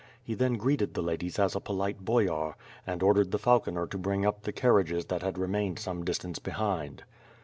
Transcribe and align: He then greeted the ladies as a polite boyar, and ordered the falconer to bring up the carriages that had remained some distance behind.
He 0.23 0.33
then 0.33 0.53
greeted 0.57 0.95
the 0.95 1.03
ladies 1.03 1.37
as 1.37 1.55
a 1.55 1.59
polite 1.59 2.03
boyar, 2.03 2.55
and 2.87 3.03
ordered 3.03 3.29
the 3.29 3.37
falconer 3.37 3.85
to 3.85 3.99
bring 3.99 4.25
up 4.25 4.41
the 4.41 4.51
carriages 4.51 5.05
that 5.05 5.21
had 5.21 5.37
remained 5.37 5.77
some 5.77 6.03
distance 6.03 6.39
behind. 6.39 7.03